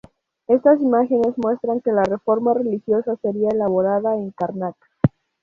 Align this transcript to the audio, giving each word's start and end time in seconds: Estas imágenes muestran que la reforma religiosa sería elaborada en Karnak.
Estas 0.47 0.81
imágenes 0.81 1.37
muestran 1.37 1.79
que 1.79 1.91
la 1.91 2.01
reforma 2.03 2.55
religiosa 2.55 3.15
sería 3.17 3.49
elaborada 3.49 4.15
en 4.17 4.31
Karnak. 4.31 4.75